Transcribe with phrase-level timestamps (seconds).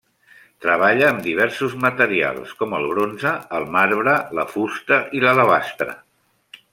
[0.65, 5.97] Treballa amb diversos materials, com el bronze, el marbre, la fusta i l'alabastre.